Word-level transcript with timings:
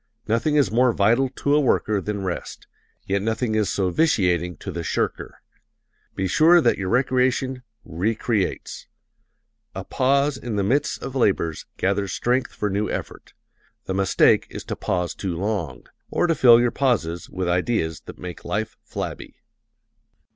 Nothing 0.27 0.55
is 0.55 0.71
more 0.71 0.91
vital 0.93 1.29
to 1.29 1.53
a 1.53 1.59
worker 1.59 2.01
than 2.01 2.23
rest 2.23 2.65
yet 3.05 3.21
nothing 3.21 3.53
is 3.53 3.69
so 3.69 3.91
vitiating 3.91 4.57
to 4.57 4.71
the 4.71 4.81
shirker. 4.81 5.43
Be 6.15 6.25
sure 6.27 6.59
that 6.59 6.79
your 6.79 6.89
recreation 6.89 7.61
re 7.85 8.15
creates. 8.15 8.87
A 9.75 9.83
pause 9.83 10.37
in 10.37 10.55
the 10.55 10.63
midst 10.63 11.03
of 11.03 11.13
labors 11.15 11.67
gathers 11.77 12.13
strength 12.13 12.51
for 12.51 12.67
new 12.71 12.89
effort. 12.89 13.33
The 13.85 13.93
mistake 13.93 14.47
is 14.49 14.63
to 14.63 14.75
pause 14.75 15.13
too 15.13 15.35
long, 15.37 15.85
or 16.09 16.25
to 16.25 16.33
fill 16.33 16.59
your 16.59 16.71
pauses 16.71 17.29
with 17.29 17.47
ideas 17.47 17.99
that 18.07 18.17
make 18.17 18.43
life 18.43 18.77
flabby. 18.83 19.35